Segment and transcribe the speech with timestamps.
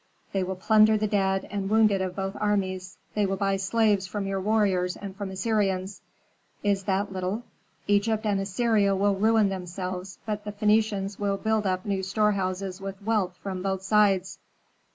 [0.33, 2.97] They will plunder the dead and wounded of both armies.
[3.13, 6.01] They will buy slaves from your warriors and from the Assyrians.
[6.63, 7.43] Is that little?
[7.85, 12.99] Egypt and Assyria will ruin themselves, but the Phœnicians will build up new storehouses with
[13.03, 14.39] wealth from both sides!"